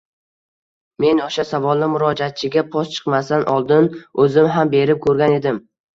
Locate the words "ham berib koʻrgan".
4.57-5.37